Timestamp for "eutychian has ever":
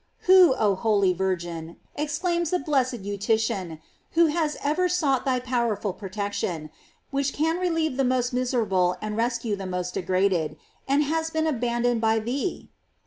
3.03-4.89